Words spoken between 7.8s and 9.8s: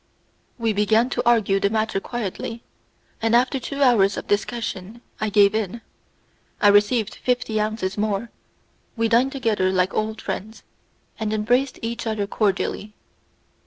more, we dined together